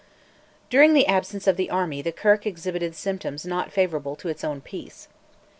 [0.71, 4.59] During the absence of the army the Kirk exhibited symptoms not favourable to its own
[4.59, 5.07] peace.